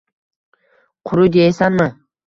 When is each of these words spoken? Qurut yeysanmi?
Qurut 1.11 1.35
yeysanmi? 1.41 1.89